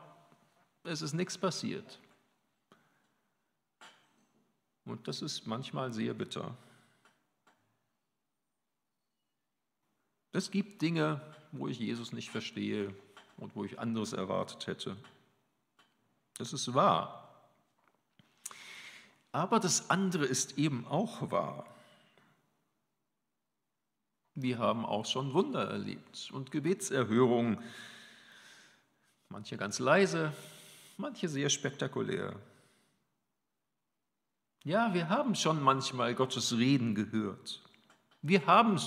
es 0.85 1.03
ist 1.03 1.15
nichts 1.15 1.39
passiert. 1.39 1.99
Und 4.85 5.07
das 5.09 5.23
ist 5.23 5.47
manchmal 5.47 5.93
sehr 5.93 6.15
bitter. 6.15 6.57
Es 10.33 10.51
gibt 10.51 10.83
Dinge, 10.83 11.21
wo 11.53 11.69
ich 11.69 11.79
Jesus 11.79 12.13
nicht 12.13 12.31
verstehe 12.31 12.95
und 13.39 13.55
wo 13.57 13.65
ich 13.65 13.79
anderes 13.79 14.13
erwartet 14.13 14.67
hätte. 14.67 14.97
Das 16.37 16.53
ist 16.53 16.75
wahr. 16.75 17.25
Aber 19.33 19.61
das 19.61 19.91
andere 19.91 20.25
ist 20.25 20.59
eben 20.59 20.87
auch 20.87 21.31
wahr. 21.31 21.67
Wir 24.41 24.59
haben 24.61 24.87
auch 24.87 25.05
schon 25.05 25.33
Wunder 25.33 25.69
erlebt 25.69 26.31
und 26.33 26.53
Gebetserhörungen, 26.53 27.59
manche 29.31 29.57
ganz 29.57 29.81
leise, 29.81 30.33
manche 30.97 31.29
sehr 31.29 31.51
spektakulär. 31.51 32.39
Ja, 34.63 34.95
wir 34.95 35.09
haben 35.09 35.35
schon 35.35 35.61
manchmal 35.61 36.15
Gottes 36.15 36.57
Reden 36.57 36.95
gehört. 36.95 37.65
Wir 38.23 38.47
haben 38.47 38.79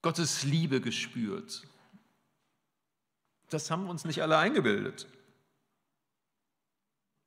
Gottes 0.00 0.42
Liebe 0.42 0.80
gespürt. 0.80 1.62
Das 3.50 3.70
haben 3.70 3.88
uns 3.88 4.04
nicht 4.04 4.20
alle 4.20 4.36
eingebildet. 4.36 5.06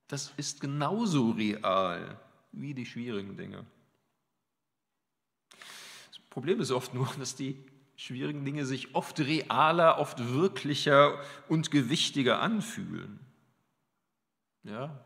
Das 0.09 0.33
ist 0.35 0.59
genauso 0.59 1.31
real 1.31 2.19
wie 2.51 2.73
die 2.73 2.85
schwierigen 2.85 3.37
Dinge. 3.37 3.65
Problem 6.35 6.59
ist 6.59 6.71
oft 6.71 6.93
nur, 6.93 7.09
dass 7.19 7.35
die 7.35 7.57
schwierigen 7.95 8.43
Dinge 8.43 8.65
sich 8.65 8.93
oft 8.93 9.21
realer, 9.21 9.99
oft 9.99 10.33
wirklicher 10.33 11.17
und 11.47 11.71
gewichtiger 11.71 12.41
anfühlen. 12.41 13.21
Ja, 14.63 14.99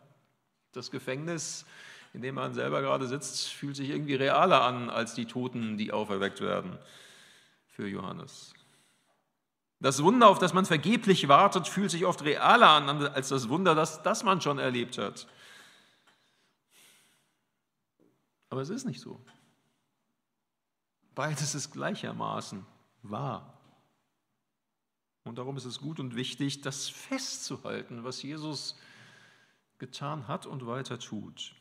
das 0.71 0.89
Gefängnis, 0.89 1.67
in 2.15 2.24
dem 2.24 2.33
man 2.33 2.55
selber 2.55 2.81
gerade 2.81 3.07
sitzt, 3.07 3.50
fühlt 3.50 3.75
sich 3.75 3.89
irgendwie 3.89 4.15
realer 4.15 4.63
an 4.63 4.89
als 4.89 5.13
die 5.13 5.27
Toten, 5.27 5.77
die 5.77 5.91
auferweckt 5.91 6.41
werden 6.41 6.79
für 7.67 7.88
Johannes. 7.88 8.55
Das 9.79 10.01
Wunder, 10.01 10.29
auf 10.29 10.39
das 10.39 10.53
man 10.53 10.65
vergeblich 10.65 11.27
wartet, 11.27 11.67
fühlt 11.67 11.91
sich 11.91 12.05
oft 12.05 12.24
realer 12.24 12.69
an 12.69 12.89
als 13.05 13.29
das 13.29 13.50
Wunder, 13.50 13.75
das, 13.75 14.01
das 14.01 14.24
man 14.24 14.41
schon 14.41 14.57
erlebt 14.57 14.98
hat. 14.98 15.27
Aber 18.50 18.62
es 18.62 18.69
ist 18.71 18.86
nicht 18.86 19.00
so. 19.00 19.21
Beides 21.20 21.54
ist 21.54 21.72
gleichermaßen 21.72 22.66
wahr. 23.02 23.60
Und 25.26 25.38
darum 25.38 25.58
ist 25.58 25.66
es 25.66 25.82
gut 25.82 26.00
und 26.00 26.16
wichtig, 26.16 26.62
das 26.62 26.88
festzuhalten, 26.88 28.06
was 28.06 28.24
Jesus 28.24 28.80
getan 29.80 30.30
hat 30.30 30.46
und 30.46 30.66
weiter 30.66 30.98
tut. 30.98 31.54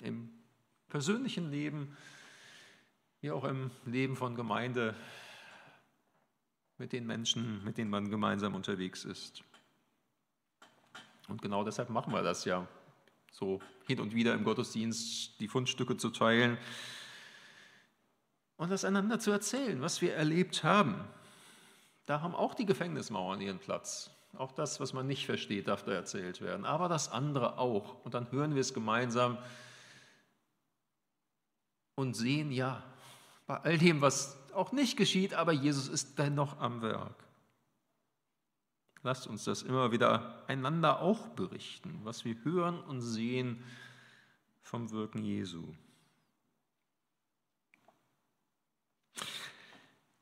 Im 0.00 0.30
persönlichen 0.86 1.50
Leben, 1.50 1.96
wie 3.20 3.32
auch 3.32 3.42
im 3.42 3.72
Leben 3.84 4.14
von 4.14 4.36
Gemeinde, 4.36 4.94
mit 6.76 6.92
den 6.92 7.04
Menschen, 7.04 7.64
mit 7.64 7.78
denen 7.78 7.90
man 7.90 8.10
gemeinsam 8.10 8.54
unterwegs 8.54 9.04
ist. 9.04 9.42
Und 11.26 11.42
genau 11.42 11.64
deshalb 11.64 11.90
machen 11.90 12.12
wir 12.12 12.22
das 12.22 12.44
ja 12.44 12.68
so 13.38 13.60
hin 13.86 14.00
und 14.00 14.14
wieder 14.14 14.34
im 14.34 14.42
Gottesdienst 14.42 15.38
die 15.38 15.46
Fundstücke 15.46 15.96
zu 15.96 16.10
teilen 16.10 16.58
und 18.56 18.70
das 18.70 18.84
einander 18.84 19.20
zu 19.20 19.30
erzählen, 19.30 19.80
was 19.80 20.02
wir 20.02 20.14
erlebt 20.14 20.64
haben. 20.64 20.96
Da 22.06 22.20
haben 22.20 22.34
auch 22.34 22.54
die 22.54 22.66
Gefängnismauern 22.66 23.40
ihren 23.40 23.60
Platz. 23.60 24.10
Auch 24.36 24.50
das, 24.50 24.80
was 24.80 24.92
man 24.92 25.06
nicht 25.06 25.24
versteht, 25.26 25.68
darf 25.68 25.84
da 25.84 25.92
erzählt 25.92 26.40
werden. 26.40 26.66
Aber 26.66 26.88
das 26.88 27.10
andere 27.12 27.58
auch. 27.58 28.04
Und 28.04 28.14
dann 28.14 28.30
hören 28.32 28.54
wir 28.54 28.60
es 28.60 28.74
gemeinsam 28.74 29.38
und 31.94 32.14
sehen, 32.14 32.50
ja, 32.50 32.82
bei 33.46 33.58
all 33.58 33.78
dem, 33.78 34.00
was 34.00 34.36
auch 34.52 34.72
nicht 34.72 34.96
geschieht, 34.96 35.34
aber 35.34 35.52
Jesus 35.52 35.88
ist 35.88 36.18
dennoch 36.18 36.58
am 36.58 36.82
Werk. 36.82 37.27
Lasst 39.02 39.26
uns 39.26 39.44
das 39.44 39.62
immer 39.62 39.92
wieder 39.92 40.42
einander 40.48 41.00
auch 41.00 41.28
berichten, 41.28 42.00
was 42.04 42.24
wir 42.24 42.36
hören 42.44 42.80
und 42.80 43.00
sehen 43.00 43.62
vom 44.62 44.90
Wirken 44.90 45.24
Jesu. 45.24 45.74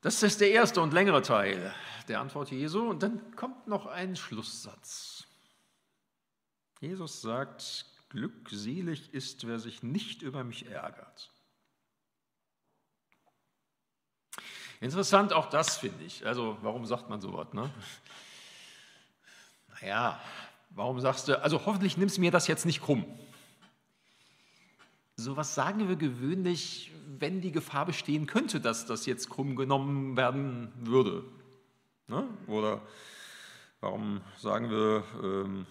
Das 0.01 0.21
ist 0.23 0.39
der 0.41 0.51
erste 0.51 0.81
und 0.81 0.93
längere 0.93 1.21
Teil 1.21 1.73
der 2.07 2.21
Antwort 2.21 2.51
Jesu. 2.51 2.87
Und 2.87 3.03
dann 3.03 3.35
kommt 3.35 3.67
noch 3.67 3.87
ein 3.87 4.15
Schlusssatz. 4.15 5.25
Jesus 6.79 7.21
sagt, 7.21 7.85
glückselig 8.09 9.13
ist, 9.13 9.47
wer 9.47 9.59
sich 9.59 9.83
nicht 9.83 10.21
über 10.21 10.43
mich 10.43 10.67
ärgert. 10.67 11.31
Interessant 14.79 15.33
auch 15.33 15.49
das, 15.49 15.77
finde 15.77 16.03
ich. 16.03 16.25
Also 16.25 16.57
warum 16.61 16.85
sagt 16.85 17.09
man 17.09 17.19
sowas? 17.19 17.51
Ne? 17.53 17.69
Naja, 19.81 20.19
warum 20.71 20.99
sagst 20.99 21.27
du, 21.27 21.41
also 21.41 21.65
hoffentlich 21.65 21.97
nimmst 21.97 22.17
du 22.17 22.21
mir 22.21 22.31
das 22.31 22.47
jetzt 22.47 22.65
nicht 22.65 22.81
krumm. 22.81 23.05
So 25.15 25.35
was 25.35 25.55
sagen 25.55 25.87
wir 25.87 25.95
gewöhnlich, 25.95 26.91
wenn 27.19 27.41
die 27.41 27.51
Gefahr 27.51 27.85
bestehen 27.85 28.27
könnte, 28.27 28.61
dass 28.61 28.85
das 28.85 29.05
jetzt 29.05 29.29
krumm 29.29 29.55
genommen 29.55 30.15
werden 30.15 30.71
würde. 30.77 31.23
Ne? 32.07 32.27
Oder 32.47 32.81
warum 33.81 34.21
sagen 34.37 34.69
wir, 34.69 35.03
ähm, 35.23 35.65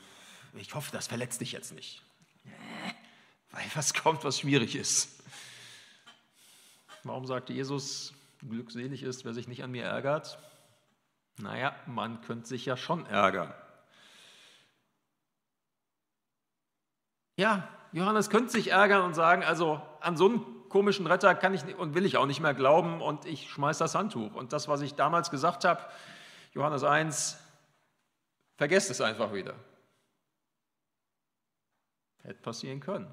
ich 0.54 0.74
hoffe, 0.74 0.90
das 0.92 1.06
verletzt 1.06 1.40
dich 1.40 1.52
jetzt 1.52 1.72
nicht. 1.72 2.02
Weil 3.52 3.64
was 3.74 3.94
kommt, 3.94 4.24
was 4.24 4.40
schwierig 4.40 4.74
ist. 4.74 5.22
Warum 7.04 7.26
sagt 7.26 7.50
Jesus, 7.50 8.12
glückselig 8.40 9.02
ist, 9.02 9.24
wer 9.24 9.32
sich 9.32 9.46
nicht 9.46 9.62
an 9.62 9.70
mir 9.70 9.84
ärgert? 9.84 10.38
Naja, 11.38 11.76
man 11.86 12.20
könnte 12.22 12.48
sich 12.48 12.66
ja 12.66 12.76
schon 12.76 13.06
ärgern. 13.06 13.54
Ja, 17.36 17.68
Johannes 17.92 18.30
könnte 18.30 18.50
sich 18.50 18.70
ärgern 18.72 19.02
und 19.02 19.14
sagen, 19.14 19.44
also 19.44 19.80
an 20.00 20.16
so 20.16 20.26
einen 20.26 20.68
komischen 20.68 21.06
Retter 21.06 21.34
kann 21.34 21.54
ich 21.54 21.76
und 21.76 21.94
will 21.94 22.04
ich 22.04 22.16
auch 22.16 22.26
nicht 22.26 22.40
mehr 22.40 22.54
glauben 22.54 23.00
und 23.00 23.24
ich 23.24 23.50
schmeiße 23.50 23.78
das 23.78 23.94
Handtuch. 23.94 24.34
Und 24.34 24.52
das, 24.52 24.68
was 24.68 24.80
ich 24.80 24.94
damals 24.94 25.30
gesagt 25.30 25.64
habe, 25.64 25.82
Johannes 26.52 26.82
1, 26.82 27.38
vergesst 28.56 28.90
es 28.90 29.00
einfach 29.00 29.32
wieder. 29.32 29.54
Hätte 32.22 32.40
passieren 32.40 32.80
können. 32.80 33.12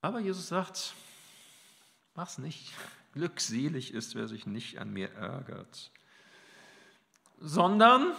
Aber 0.00 0.20
Jesus 0.20 0.48
sagt, 0.48 0.94
mach's 2.14 2.38
nicht. 2.38 2.72
Glückselig 3.12 3.94
ist, 3.94 4.14
wer 4.14 4.28
sich 4.28 4.44
nicht 4.46 4.78
an 4.78 4.90
mir 4.90 5.10
ärgert. 5.12 5.92
Sondern 7.38 8.14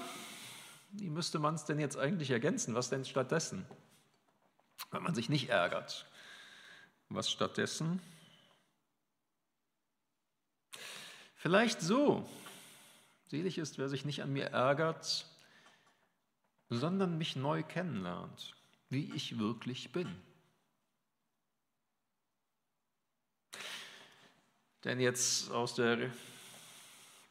wie 0.97 1.10
müsste 1.10 1.39
man 1.39 1.55
es 1.55 1.65
denn 1.65 1.79
jetzt 1.79 1.97
eigentlich 1.97 2.31
ergänzen? 2.31 2.75
Was 2.75 2.89
denn 2.89 3.05
stattdessen? 3.05 3.65
Wenn 4.91 5.03
man 5.03 5.15
sich 5.15 5.29
nicht 5.29 5.49
ärgert. 5.49 6.05
Was 7.10 7.29
stattdessen? 7.29 8.01
Vielleicht 11.36 11.81
so. 11.81 12.27
Selig 13.27 13.58
ist, 13.58 13.77
wer 13.77 13.89
sich 13.89 14.05
nicht 14.05 14.23
an 14.23 14.34
mir 14.34 14.47
ärgert, 14.47 15.25
sondern 16.69 17.17
mich 17.17 17.36
neu 17.36 17.63
kennenlernt, 17.63 18.55
wie 18.89 19.12
ich 19.13 19.38
wirklich 19.38 19.91
bin. 19.91 20.10
Denn 24.84 24.99
jetzt 24.99 25.51
aus 25.51 25.75
der 25.75 26.12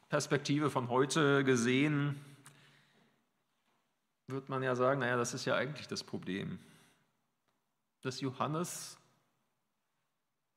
Perspektive 0.08 0.70
von 0.70 0.88
heute 0.88 1.44
gesehen, 1.44 2.20
wird 4.26 4.48
man 4.48 4.62
ja 4.62 4.74
sagen, 4.74 5.00
naja, 5.00 5.16
das 5.16 5.34
ist 5.34 5.44
ja 5.44 5.54
eigentlich 5.54 5.88
das 5.88 6.02
Problem, 6.02 6.58
dass 8.02 8.20
Johannes 8.20 8.96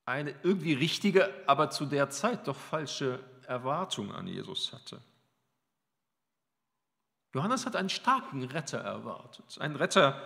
eine 0.04 0.34
irgendwie 0.42 0.72
richtige, 0.72 1.32
aber 1.46 1.70
zu 1.70 1.84
der 1.84 2.08
Zeit 2.10 2.48
doch 2.48 2.56
falsche 2.56 3.22
Erwartung 3.46 4.12
an 4.12 4.26
Jesus 4.26 4.72
hatte. 4.72 5.00
Johannes 7.34 7.66
hat 7.66 7.76
einen 7.76 7.90
starken 7.90 8.44
Retter 8.44 8.78
erwartet, 8.78 9.58
einen 9.60 9.76
Retter, 9.76 10.22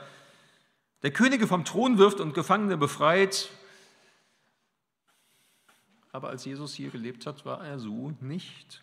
der 1.02 1.12
Könige 1.12 1.48
vom 1.48 1.64
Thron 1.64 1.98
wirft 1.98 2.20
und 2.20 2.32
Gefangene 2.32 2.76
befreit. 2.76 3.50
Aber 6.12 6.28
als 6.28 6.44
Jesus 6.44 6.74
hier 6.74 6.90
gelebt 6.90 7.26
hat, 7.26 7.44
war 7.44 7.64
er 7.66 7.80
so 7.80 8.12
nicht. 8.20 8.82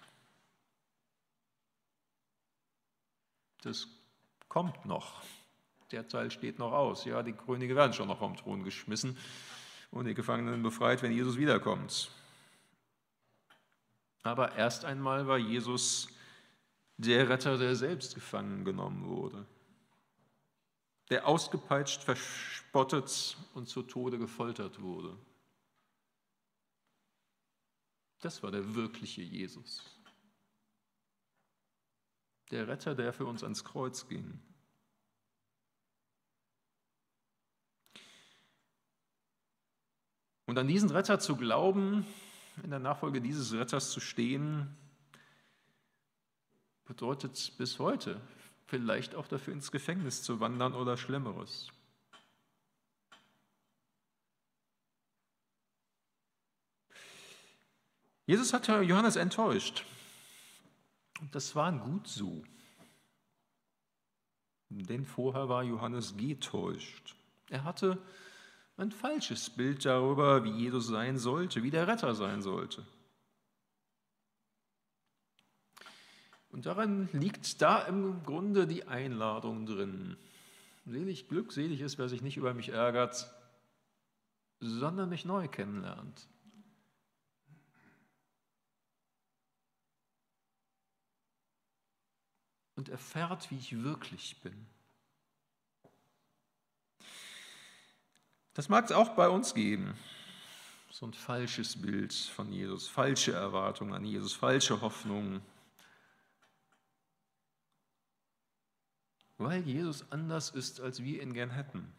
Das 3.62 3.88
kommt 4.50 4.86
noch. 4.86 5.22
Der 5.92 6.08
Teil 6.08 6.30
steht 6.30 6.60
noch 6.60 6.74
aus. 6.74 7.06
Ja, 7.06 7.24
die 7.24 7.34
Könige 7.34 7.76
werden 7.76 7.94
schon 7.94 8.10
noch 8.10 8.20
vom 8.20 8.36
Thron 8.36 8.64
geschmissen 8.64 9.18
und 9.92 10.06
die 10.06 10.14
Gefangenen 10.14 10.62
befreit, 10.62 11.02
wenn 11.02 11.12
Jesus 11.12 11.38
wiederkommt. 11.38 12.12
Aber 14.24 14.56
erst 14.56 14.86
einmal 14.86 15.28
war 15.28 15.38
Jesus 15.38 16.10
der 16.98 17.30
Retter, 17.30 17.58
der 17.58 17.76
selbst 17.76 18.14
gefangen 18.14 18.66
genommen 18.66 19.08
wurde, 19.08 19.46
der 21.10 21.26
ausgepeitscht, 21.26 22.04
verspottet 22.04 23.38
und 23.54 23.70
zu 23.70 23.84
Tode 23.84 24.20
gefoltert 24.20 24.82
wurde. 24.82 25.18
Das 28.20 28.44
war 28.44 28.52
der 28.52 28.76
wirkliche 28.76 29.22
Jesus 29.22 29.99
der 32.52 32.68
Retter, 32.68 32.96
der 32.96 33.14
für 33.14 33.26
uns 33.26 33.44
ans 33.44 33.64
Kreuz 33.64 34.08
ging. 34.08 34.40
Und 40.46 40.58
an 40.58 40.68
diesen 40.68 40.90
Retter 40.90 41.20
zu 41.20 41.36
glauben, 41.36 42.08
in 42.64 42.72
der 42.72 42.80
Nachfolge 42.80 43.22
dieses 43.22 43.54
Retters 43.54 43.92
zu 43.92 44.00
stehen, 44.00 44.76
bedeutet 46.86 47.54
bis 47.60 47.78
heute 47.78 48.20
vielleicht 48.66 49.14
auch 49.14 49.28
dafür 49.28 49.54
ins 49.54 49.72
Gefängnis 49.72 50.24
zu 50.24 50.40
wandern 50.40 50.74
oder 50.74 50.98
Schlimmeres. 50.98 51.70
Jesus 58.26 58.54
hat 58.54 58.68
Johannes 58.68 59.16
enttäuscht. 59.16 59.86
Und 61.20 61.34
das 61.36 61.56
war 61.56 61.72
gut 61.72 62.08
so. 62.08 62.44
Denn 64.70 65.06
vorher 65.06 65.50
war 65.50 65.64
Johannes 65.64 66.16
getäuscht. 66.16 67.16
Er 67.50 67.64
hatte 67.64 67.98
ein 68.78 68.92
falsches 68.92 69.50
Bild 69.50 69.84
darüber, 69.84 70.44
wie 70.44 70.52
Jesus 70.52 70.88
sein 70.88 71.18
sollte, 71.18 71.64
wie 71.64 71.72
der 71.72 71.88
Retter 71.88 72.16
sein 72.16 72.42
sollte. 72.42 72.86
Und 76.52 76.66
daran 76.66 77.10
liegt 77.12 77.62
da 77.62 77.82
im 77.84 78.24
Grunde 78.24 78.68
die 78.68 78.88
Einladung 78.88 79.66
drin. 79.66 80.18
Selig, 80.86 81.28
glückselig 81.28 81.82
ist, 81.82 81.98
wer 81.98 82.10
sich 82.10 82.22
nicht 82.22 82.38
über 82.38 82.54
mich 82.54 82.70
ärgert, 82.70 83.32
sondern 84.60 85.10
mich 85.10 85.26
neu 85.26 85.48
kennenlernt. 85.48 86.28
Und 92.80 92.88
erfährt, 92.88 93.52
wie 93.52 93.58
ich 93.58 93.84
wirklich 93.84 94.39
bin. 94.39 94.65
Das 98.54 98.70
mag 98.70 98.86
es 98.86 98.94
auch 98.94 99.15
bei 99.15 99.28
uns 99.28 99.54
geben. 99.54 99.98
So 100.89 101.06
ein 101.06 101.13
falsches 101.13 101.82
Bild 101.82 102.13
von 102.13 102.54
Jesus, 102.54 102.88
falsche 102.88 103.34
Erwartungen 103.34 103.94
an 103.94 104.06
Jesus, 104.06 104.32
falsche 104.32 104.80
Hoffnungen. 104.80 105.42
Weil 109.38 109.62
Jesus 109.68 110.10
anders 110.10 110.52
ist, 110.52 110.80
als 110.80 111.04
wir 111.04 111.22
ihn 111.22 111.34
gern 111.34 111.50
hätten. 111.50 111.92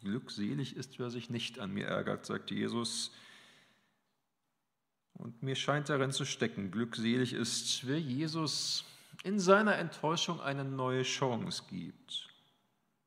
Glückselig 0.00 0.74
ist, 0.74 0.98
wer 0.98 1.10
sich 1.10 1.28
nicht 1.28 1.58
an 1.58 1.74
mir 1.74 1.86
ärgert, 1.86 2.24
sagt 2.24 2.50
Jesus. 2.50 3.12
Und 5.18 5.42
mir 5.42 5.56
scheint 5.56 5.88
darin 5.88 6.12
zu 6.12 6.24
stecken, 6.24 6.70
glückselig 6.70 7.32
ist, 7.32 7.86
wer 7.86 8.00
Jesus 8.00 8.84
in 9.24 9.40
seiner 9.40 9.76
Enttäuschung 9.76 10.40
eine 10.40 10.64
neue 10.64 11.02
Chance 11.02 11.64
gibt. 11.68 12.28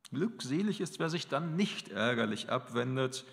Glückselig 0.10 0.82
ist, 0.82 1.00
wer 1.00 1.10
sich 1.10 1.28
dann 1.28 1.56
nicht 1.56 1.88
ärgerlich 1.88 2.50
abwendet, 2.50 3.26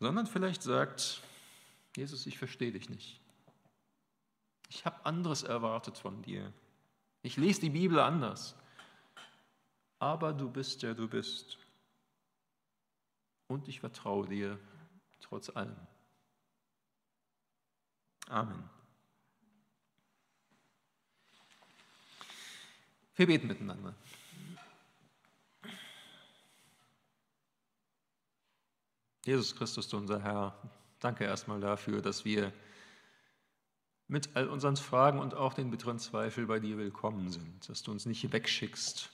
sondern 0.00 0.26
vielleicht 0.26 0.62
sagt, 0.62 1.22
Jesus, 1.96 2.26
ich 2.26 2.36
verstehe 2.36 2.72
dich 2.72 2.90
nicht. 2.90 3.20
Ich 4.68 4.84
habe 4.84 5.06
anderes 5.06 5.44
erwartet 5.44 5.96
von 5.96 6.22
dir. 6.22 6.52
Ich 7.22 7.36
lese 7.36 7.60
die 7.60 7.70
Bibel 7.70 8.00
anders. 8.00 8.56
Aber 10.00 10.32
du 10.32 10.50
bist 10.50 10.82
der 10.82 10.94
du 10.94 11.08
bist. 11.08 11.56
Und 13.46 13.68
ich 13.68 13.80
vertraue 13.80 14.28
dir 14.28 14.58
trotz 15.20 15.50
allem. 15.50 15.76
Amen. 18.28 18.68
Wir 23.14 23.26
beten 23.26 23.46
miteinander. 23.46 23.94
Jesus 29.24 29.56
Christus, 29.56 29.92
unser 29.92 30.22
Herr, 30.22 30.56
danke 31.00 31.24
erstmal 31.24 31.60
dafür, 31.60 32.02
dass 32.02 32.24
wir 32.24 32.52
mit 34.06 34.36
all 34.36 34.48
unseren 34.48 34.76
Fragen 34.76 35.18
und 35.18 35.34
auch 35.34 35.54
den 35.54 35.70
bitteren 35.70 35.98
Zweifeln 35.98 36.46
bei 36.46 36.60
dir 36.60 36.78
willkommen 36.78 37.30
sind, 37.30 37.68
dass 37.68 37.82
du 37.82 37.90
uns 37.90 38.06
nicht 38.06 38.32
wegschickst 38.32 39.10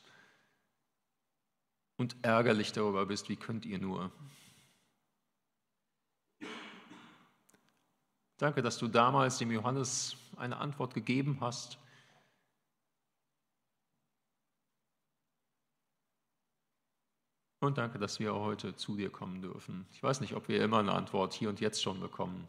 und 1.96 2.16
ärgerlich 2.22 2.72
darüber 2.72 3.06
bist, 3.06 3.28
wie 3.28 3.36
könnt 3.36 3.64
ihr 3.64 3.78
nur. 3.78 4.12
Danke, 8.42 8.60
dass 8.60 8.76
du 8.76 8.88
damals 8.88 9.38
dem 9.38 9.52
Johannes 9.52 10.16
eine 10.36 10.56
Antwort 10.56 10.94
gegeben 10.94 11.38
hast 11.40 11.78
Und 17.60 17.78
danke, 17.78 18.00
dass 18.00 18.18
wir 18.18 18.34
heute 18.34 18.74
zu 18.74 18.96
dir 18.96 19.08
kommen 19.08 19.40
dürfen. 19.40 19.86
Ich 19.92 20.02
weiß 20.02 20.20
nicht, 20.20 20.34
ob 20.34 20.48
wir 20.48 20.64
immer 20.64 20.80
eine 20.80 20.92
Antwort 20.92 21.32
hier 21.32 21.48
und 21.48 21.60
jetzt 21.60 21.80
schon 21.80 22.00
bekommen. 22.00 22.48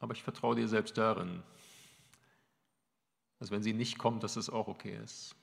Aber 0.00 0.12
ich 0.12 0.24
vertraue 0.24 0.56
dir 0.56 0.66
selbst 0.66 0.98
darin, 0.98 1.44
dass 3.38 3.52
wenn 3.52 3.62
sie 3.62 3.72
nicht 3.72 3.98
kommt, 3.98 4.24
dass 4.24 4.34
es 4.34 4.50
auch 4.50 4.66
okay 4.66 4.98
ist. 5.00 5.36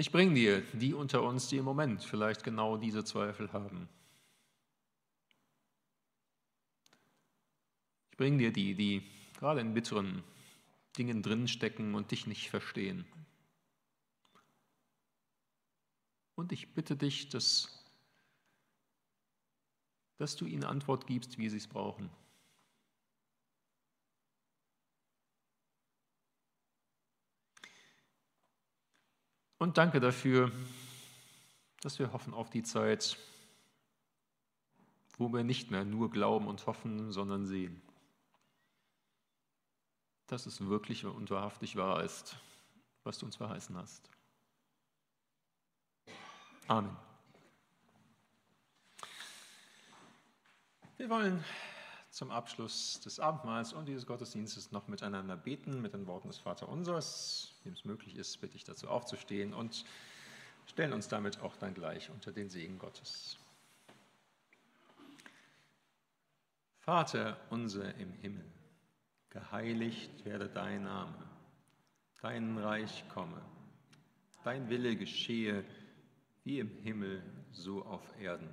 Ich 0.00 0.12
bringe 0.12 0.32
dir 0.32 0.62
die 0.72 0.94
unter 0.94 1.22
uns, 1.22 1.48
die 1.48 1.58
im 1.58 1.66
Moment 1.66 2.02
vielleicht 2.02 2.42
genau 2.42 2.78
diese 2.78 3.04
Zweifel 3.04 3.52
haben. 3.52 3.86
Ich 8.10 8.16
bringe 8.16 8.38
dir 8.38 8.50
die, 8.50 8.74
die 8.74 9.02
gerade 9.38 9.60
in 9.60 9.74
bitteren 9.74 10.24
Dingen 10.96 11.20
drinstecken 11.20 11.94
und 11.94 12.12
dich 12.12 12.26
nicht 12.26 12.48
verstehen. 12.48 13.04
Und 16.34 16.52
ich 16.52 16.72
bitte 16.72 16.96
dich, 16.96 17.28
dass, 17.28 17.68
dass 20.16 20.34
du 20.34 20.46
ihnen 20.46 20.64
Antwort 20.64 21.06
gibst, 21.06 21.36
wie 21.36 21.50
sie 21.50 21.58
es 21.58 21.68
brauchen. 21.68 22.08
Und 29.60 29.78
danke 29.78 30.00
dafür, 30.00 30.50
dass 31.82 32.00
wir 32.00 32.12
hoffen 32.12 32.34
auf 32.34 32.50
die 32.50 32.64
Zeit, 32.64 33.16
wo 35.16 35.32
wir 35.32 35.44
nicht 35.44 35.70
mehr 35.70 35.84
nur 35.84 36.10
glauben 36.10 36.48
und 36.48 36.66
hoffen, 36.66 37.12
sondern 37.12 37.46
sehen 37.46 37.80
dass 40.30 40.46
es 40.46 40.60
wirklich 40.60 41.04
und 41.04 41.28
wahrhaftig 41.30 41.74
wahr 41.74 42.04
ist, 42.04 42.36
was 43.02 43.18
du 43.18 43.26
uns 43.26 43.34
verheißen 43.36 43.76
hast. 43.76 44.08
Amen. 46.68 46.96
Wir 50.98 51.10
wollen 51.10 51.44
zum 52.10 52.30
Abschluss 52.30 53.00
des 53.00 53.20
Abendmahls 53.20 53.72
und 53.72 53.86
dieses 53.86 54.06
Gottesdienstes 54.06 54.72
noch 54.72 54.88
miteinander 54.88 55.36
beten 55.36 55.80
mit 55.80 55.94
den 55.94 56.06
Worten 56.06 56.28
des 56.28 56.38
Vaterunsers. 56.38 57.54
Wem 57.64 57.72
es 57.72 57.84
möglich 57.84 58.16
ist, 58.16 58.40
bitte 58.40 58.56
ich 58.56 58.64
dazu 58.64 58.88
aufzustehen 58.88 59.54
und 59.54 59.84
stellen 60.66 60.92
uns 60.92 61.08
damit 61.08 61.40
auch 61.40 61.56
dann 61.56 61.74
gleich 61.74 62.10
unter 62.10 62.32
den 62.32 62.50
Segen 62.50 62.78
Gottes. 62.78 63.38
Vater 66.80 67.36
unser 67.50 67.94
im 67.96 68.12
Himmel 68.12 68.50
geheiligt 69.30 70.24
werde 70.24 70.48
dein 70.48 70.82
Name, 70.82 71.30
dein 72.20 72.58
Reich 72.58 73.08
komme, 73.08 73.40
dein 74.42 74.68
Wille 74.68 74.96
geschehe, 74.96 75.64
wie 76.42 76.58
im 76.58 76.70
Himmel, 76.78 77.22
so 77.52 77.84
auf 77.84 78.02
Erden. 78.18 78.52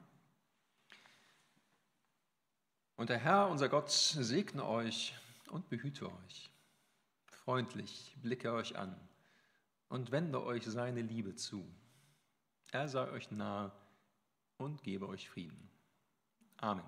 Und 3.01 3.09
der 3.09 3.17
Herr, 3.17 3.49
unser 3.49 3.67
Gott, 3.67 3.89
segne 3.89 4.63
euch 4.63 5.15
und 5.49 5.67
behüte 5.69 6.05
euch. 6.05 6.51
Freundlich 7.31 8.15
blicke 8.21 8.53
euch 8.53 8.77
an 8.77 8.95
und 9.89 10.11
wende 10.11 10.43
euch 10.43 10.65
seine 10.65 11.01
Liebe 11.01 11.33
zu. 11.33 11.65
Er 12.71 12.87
sei 12.87 13.09
euch 13.09 13.31
nah 13.31 13.71
und 14.57 14.83
gebe 14.83 15.07
euch 15.07 15.27
Frieden. 15.27 15.71
Amen. 16.57 16.85